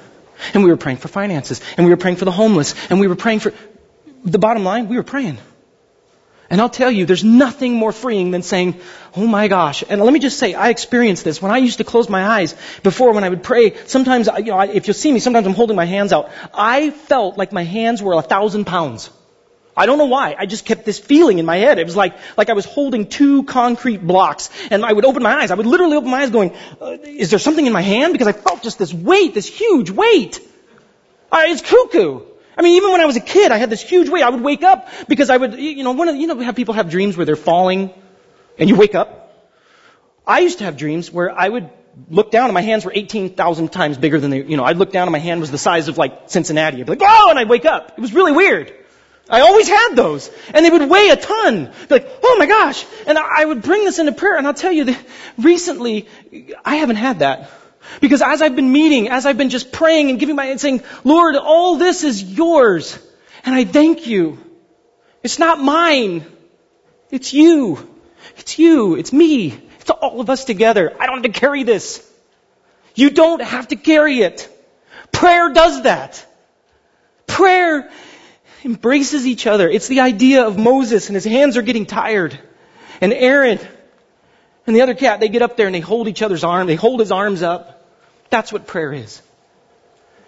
[0.55, 1.61] And we were praying for finances.
[1.77, 2.75] And we were praying for the homeless.
[2.91, 3.55] And we were praying for,
[4.25, 5.39] the bottom line, we were praying.
[6.51, 8.81] And I'll tell you, there's nothing more freeing than saying,
[9.15, 9.85] oh my gosh.
[9.89, 11.43] And let me just say, I experienced this.
[11.43, 14.61] When I used to close my eyes before when I would pray, sometimes, you know,
[14.61, 16.31] if you'll see me, sometimes I'm holding my hands out.
[16.55, 19.11] I felt like my hands were a thousand pounds.
[19.79, 20.35] I don't know why.
[20.37, 21.79] I just kept this feeling in my head.
[21.79, 25.35] It was like, like I was holding two concrete blocks and I would open my
[25.35, 25.53] eyes.
[25.53, 28.13] I would literally open my eyes going, uh, is there something in my hand?
[28.13, 30.41] Because I felt just this weight, this huge weight.
[31.31, 32.23] Uh, it's cuckoo.
[32.57, 34.25] I mean, even when I was a kid, I had this huge weight.
[34.25, 36.75] I would wake up because I would, you know, one of you know, have people
[36.75, 37.95] have dreams where they're falling
[38.59, 39.53] and you wake up.
[40.27, 41.71] I used to have dreams where I would
[42.11, 44.91] look down and my hands were 18,000 times bigger than they, you know, I'd look
[44.91, 46.81] down and my hand was the size of like Cincinnati.
[46.81, 47.93] I'd be like, oh, and I'd wake up.
[47.97, 48.75] It was really weird.
[49.31, 50.31] I always had those.
[50.55, 51.73] And they would weigh a ton.
[51.91, 52.85] Like, oh my gosh.
[53.07, 54.37] And I would bring this into prayer.
[54.37, 55.07] And I'll tell you that
[55.39, 56.09] recently,
[56.65, 57.51] I haven't had that.
[58.01, 60.83] Because as I've been meeting, as I've been just praying and giving my, and saying,
[61.05, 62.99] Lord, all this is yours.
[63.45, 64.39] And I thank you.
[65.23, 66.25] It's not mine.
[67.11, 67.89] It's you.
[68.37, 68.95] It's you.
[68.97, 69.61] It's me.
[69.81, 70.95] It's all of us together.
[71.01, 72.05] I don't have to carry this.
[72.95, 74.49] You don't have to carry it.
[75.13, 76.25] Prayer does that.
[77.27, 77.91] Prayer
[78.65, 79.69] embraces each other.
[79.69, 82.39] It's the idea of Moses and his hands are getting tired.
[83.01, 83.59] And Aaron
[84.67, 86.67] and the other cat, they get up there and they hold each other's arm.
[86.67, 87.87] They hold his arms up.
[88.31, 89.23] That's what prayer is.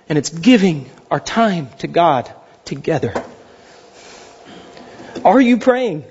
[0.09, 2.33] And it's giving our time to God
[2.65, 3.13] together.
[5.25, 6.05] Are you praying?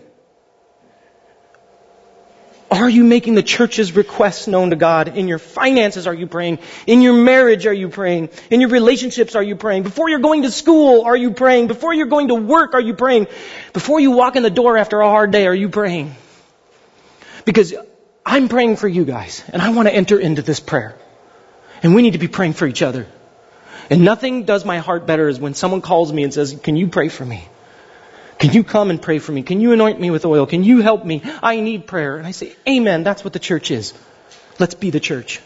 [2.71, 5.17] Are you making the church's requests known to God?
[5.17, 6.59] In your finances, are you praying?
[6.85, 8.29] In your marriage, are you praying?
[8.51, 9.83] In your relationships, are you praying?
[9.83, 11.67] Before you're going to school, are you praying?
[11.67, 13.27] Before you're going to work, are you praying?
[13.73, 16.15] Before you walk in the door after a hard day, are you praying?
[17.43, 17.73] Because
[18.23, 20.95] I'm praying for you guys, and I want to enter into this prayer.
[21.81, 23.07] And we need to be praying for each other.
[23.89, 26.87] And nothing does my heart better is when someone calls me and says, can you
[26.87, 27.47] pray for me?
[28.39, 29.43] Can you come and pray for me?
[29.43, 30.45] Can you anoint me with oil?
[30.45, 31.21] Can you help me?
[31.43, 32.17] I need prayer.
[32.17, 33.03] And I say, Amen.
[33.03, 33.93] That's what the church is.
[34.57, 35.41] Let's be the church.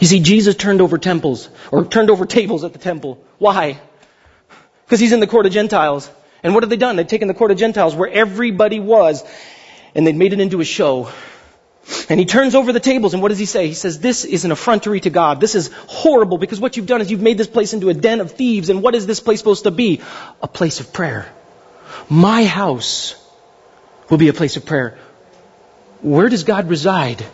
[0.00, 3.24] You see, Jesus turned over temples, or turned over tables at the temple.
[3.38, 3.80] Why?
[4.84, 6.10] Because he's in the court of Gentiles.
[6.42, 6.96] And what have they done?
[6.96, 9.24] They've taken the court of Gentiles where everybody was,
[9.94, 11.10] and they've made it into a show.
[12.08, 13.66] And he turns over the tables and what does he say?
[13.66, 15.40] He says, this is an effrontery to God.
[15.40, 18.20] This is horrible because what you've done is you've made this place into a den
[18.20, 18.70] of thieves.
[18.70, 20.00] And what is this place supposed to be?
[20.42, 21.30] A place of prayer.
[22.08, 23.14] My house
[24.08, 24.98] will be a place of prayer.
[26.00, 27.24] Where does God reside?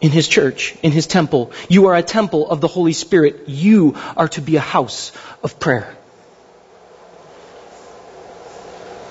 [0.00, 1.52] In His church, in His temple.
[1.68, 3.48] You are a temple of the Holy Spirit.
[3.48, 5.12] You are to be a house
[5.42, 5.96] of prayer.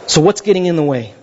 [0.08, 1.14] So what's getting in the way?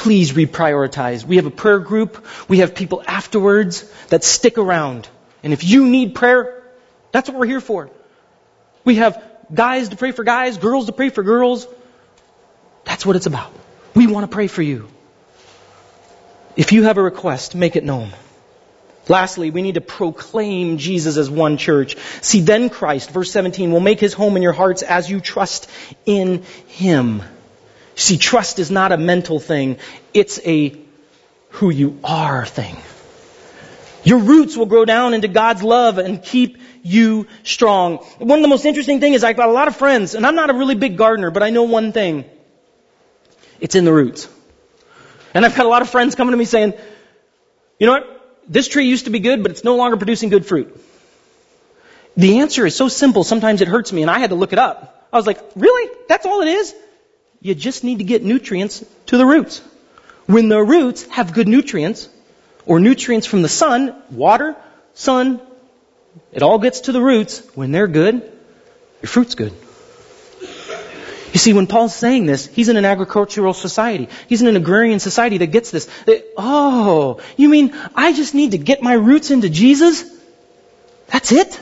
[0.00, 1.26] Please reprioritize.
[1.26, 2.24] We have a prayer group.
[2.48, 5.06] We have people afterwards that stick around.
[5.42, 6.62] And if you need prayer,
[7.12, 7.90] that's what we're here for.
[8.82, 9.22] We have
[9.52, 11.66] guys to pray for guys, girls to pray for girls.
[12.84, 13.52] That's what it's about.
[13.94, 14.88] We want to pray for you.
[16.56, 18.10] If you have a request, make it known.
[19.06, 21.98] Lastly, we need to proclaim Jesus as one church.
[22.22, 25.68] See, then Christ, verse 17, will make his home in your hearts as you trust
[26.06, 27.22] in him.
[28.00, 29.76] See, trust is not a mental thing.
[30.14, 30.74] It's a
[31.50, 32.78] who you are thing.
[34.04, 37.98] Your roots will grow down into God's love and keep you strong.
[38.16, 40.34] One of the most interesting things is I've got a lot of friends, and I'm
[40.34, 42.24] not a really big gardener, but I know one thing.
[43.60, 44.30] It's in the roots.
[45.34, 46.72] And I've got a lot of friends coming to me saying,
[47.78, 48.40] you know what?
[48.48, 50.74] This tree used to be good, but it's no longer producing good fruit.
[52.16, 54.58] The answer is so simple, sometimes it hurts me, and I had to look it
[54.58, 55.06] up.
[55.12, 55.94] I was like, really?
[56.08, 56.74] That's all it is?
[57.40, 59.62] You just need to get nutrients to the roots.
[60.26, 62.08] When the roots have good nutrients,
[62.66, 64.56] or nutrients from the sun, water,
[64.94, 65.40] sun,
[66.32, 67.42] it all gets to the roots.
[67.54, 68.14] When they're good,
[69.02, 69.52] your fruit's good.
[71.32, 74.08] You see, when Paul's saying this, he's in an agricultural society.
[74.28, 75.88] He's in an agrarian society that gets this.
[76.36, 80.04] oh, you mean I just need to get my roots into Jesus?
[81.06, 81.60] That's it?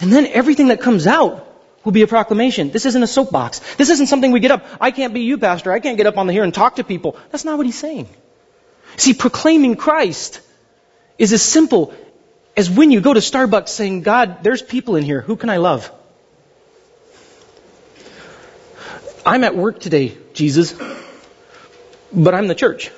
[0.00, 1.47] And then everything that comes out
[1.84, 2.70] will be a proclamation.
[2.70, 3.60] This isn't a soapbox.
[3.76, 4.64] This isn't something we get up.
[4.80, 5.72] I can't be you, Pastor.
[5.72, 7.16] I can't get up on the here and talk to people.
[7.30, 8.08] That's not what he's saying.
[8.96, 10.40] See, proclaiming Christ
[11.18, 11.94] is as simple
[12.56, 15.20] as when you go to Starbucks saying, God, there's people in here.
[15.20, 15.90] Who can I love?
[19.24, 20.74] I'm at work today, Jesus,
[22.12, 22.90] but I'm the church.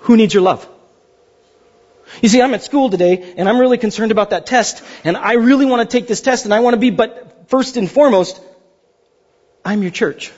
[0.00, 0.68] Who needs your love?
[2.22, 5.34] You see, I'm at school today and I'm really concerned about that test and I
[5.34, 8.40] really want to take this test and I want to be, but first and foremost,
[9.64, 10.32] I'm your church.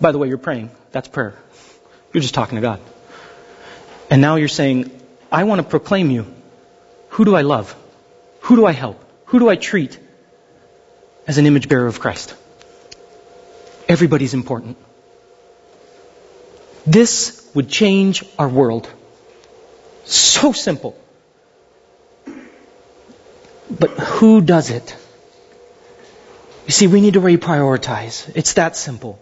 [0.00, 0.70] By the way, you're praying.
[0.92, 1.34] That's prayer.
[2.12, 2.80] You're just talking to God.
[4.10, 4.90] And now you're saying,
[5.30, 6.26] I want to proclaim you.
[7.10, 7.74] Who do I love?
[8.42, 9.00] Who do I help?
[9.26, 9.98] Who do I treat
[11.26, 12.34] as an image bearer of Christ?
[13.88, 14.76] Everybody's important.
[16.86, 18.88] This would change our world.
[20.04, 20.96] So simple.
[23.70, 24.96] But who does it?
[26.66, 28.30] You see, we need to reprioritize.
[28.34, 29.20] It's that simple.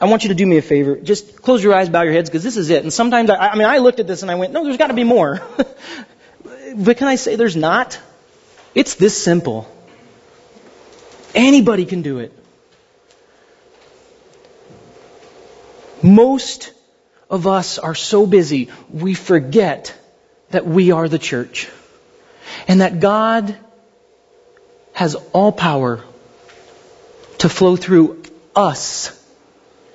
[0.00, 0.96] I want you to do me a favor.
[0.96, 2.82] Just close your eyes, bow your heads, because this is it.
[2.82, 4.88] And sometimes, I, I mean, I looked at this and I went, no, there's got
[4.88, 5.40] to be more.
[6.76, 7.98] but can I say there's not?
[8.74, 9.72] It's this simple.
[11.34, 12.32] Anybody can do it.
[16.02, 16.72] Most
[17.30, 19.94] of us are so busy, we forget
[20.50, 21.70] that we are the church.
[22.68, 23.56] And that God
[24.92, 26.02] has all power
[27.38, 28.22] to flow through
[28.54, 29.18] us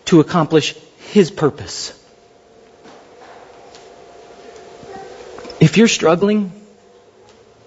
[0.06, 0.76] to accomplish
[1.12, 1.94] His purpose.
[5.60, 6.52] If you're struggling,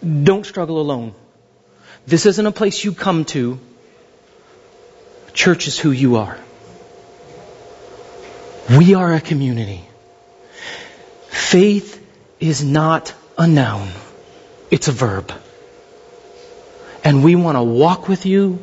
[0.02, 1.14] don't struggle alone.
[2.06, 3.58] This isn't a place you come to.
[5.32, 6.38] Church is who you are.
[8.78, 9.84] We are a community.
[11.28, 12.04] Faith
[12.38, 13.88] is not a noun.
[14.70, 15.32] It's a verb.
[17.02, 18.58] And we want to walk with you.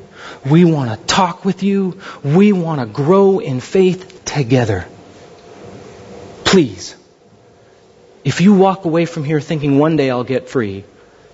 [0.45, 1.99] We want to talk with you.
[2.23, 4.85] We want to grow in faith together.
[6.43, 6.95] Please,
[8.23, 10.83] if you walk away from here thinking one day I'll get free,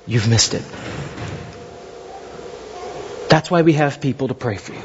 [0.08, 0.64] you've missed it.
[3.30, 4.82] That's why we have people to pray for you.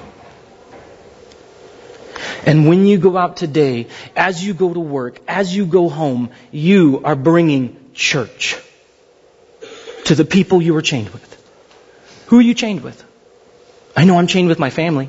[2.46, 6.30] And when you go out today, as you go to work, as you go home,
[6.50, 8.56] you are bringing church
[10.06, 11.37] to the people you were chained with.
[12.28, 13.02] Who are you chained with?
[13.96, 15.08] I know I'm chained with my family.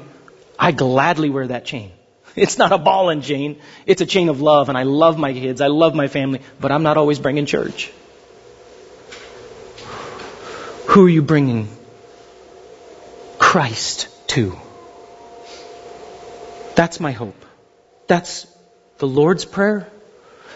[0.57, 1.91] I gladly wear that chain.
[2.36, 3.59] It's not a ball and chain.
[3.86, 5.59] It's a chain of love, and I love my kids.
[5.59, 7.91] I love my family, but I'm not always bringing church.
[10.88, 11.67] Who are you bringing
[13.38, 14.57] Christ to?
[16.76, 17.45] That's my hope.
[18.07, 18.47] That's
[18.99, 19.89] the Lord's prayer.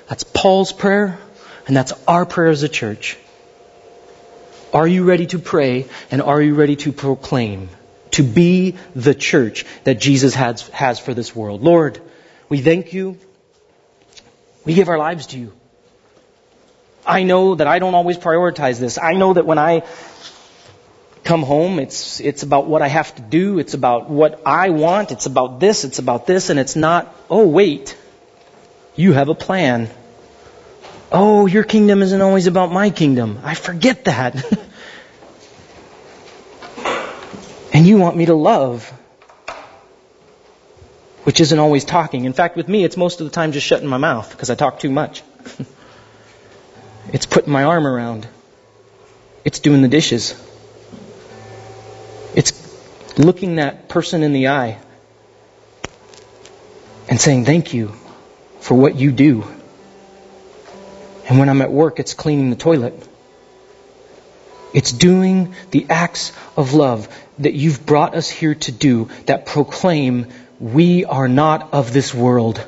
[0.08, 1.20] That's Paul's prayer.
[1.68, 3.18] And that's our prayer as a church.
[4.74, 7.70] Are you ready to pray and are you ready to proclaim?
[8.12, 11.62] To be the church that Jesus has, has for this world.
[11.62, 12.02] Lord,
[12.50, 13.18] we thank you.
[14.66, 15.54] We give our lives to you.
[17.06, 18.98] I know that I don't always prioritize this.
[18.98, 19.84] I know that when I
[21.24, 25.12] come home, it's, it's about what I have to do, it's about what I want,
[25.12, 27.98] it's about this, it's about this, and it's not, oh wait,
[28.96, 29.90] you have a plan.
[31.16, 33.40] Oh, your kingdom isn't always about my kingdom.
[33.44, 34.44] I forget that.
[37.74, 38.90] and you want me to love,
[41.24, 42.26] which isn't always talking.
[42.26, 44.56] In fact, with me, it's most of the time just shutting my mouth because I
[44.56, 45.22] talk too much.
[47.14, 48.28] it's putting my arm around.
[49.46, 50.34] It's doing the dishes.
[52.34, 52.54] It's
[53.20, 54.80] looking that person in the eye
[57.08, 57.94] and saying, Thank you
[58.62, 59.46] for what you do.
[61.28, 63.08] And when I'm at work, it's cleaning the toilet.
[64.74, 67.08] It's doing the acts of love
[67.40, 70.28] that you've brought us here to do that proclaim
[70.60, 72.66] we are not of this world,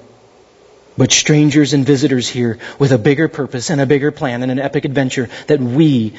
[0.98, 4.60] but strangers and visitors here with a bigger purpose and a bigger plan and an
[4.60, 6.14] epic adventure that we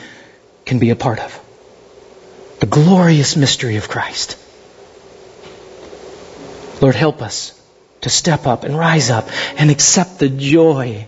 [0.64, 1.40] can be a part of.
[2.60, 4.38] The glorious mystery of Christ.
[6.80, 7.52] Lord, help us
[8.02, 9.28] to step up and rise up
[9.58, 11.06] and accept the joy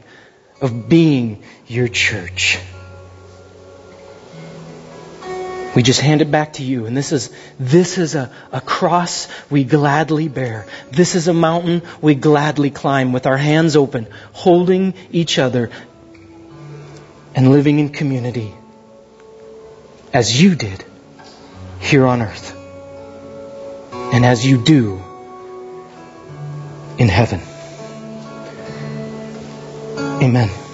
[0.61, 2.59] of being your church.
[5.75, 6.87] We just hand it back to you.
[6.87, 7.31] And this is,
[7.61, 10.67] this is a, a cross we gladly bear.
[10.91, 15.71] This is a mountain we gladly climb with our hands open, holding each other
[17.35, 18.53] and living in community
[20.13, 20.85] as you did
[21.79, 22.57] here on earth
[23.93, 25.01] and as you do
[26.99, 27.41] in heaven.
[30.23, 30.68] Amen.